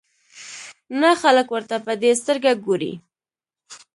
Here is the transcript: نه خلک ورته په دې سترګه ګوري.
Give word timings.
نه 1.01 1.11
خلک 1.21 1.47
ورته 1.51 1.75
په 1.85 1.93
دې 2.01 2.11
سترګه 2.21 2.51
ګوري. 2.65 2.93